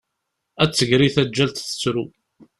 Ad 0.63 0.69
d-tegri 0.71 1.09
tağğalt 1.15 1.55
tettru. 1.67 2.03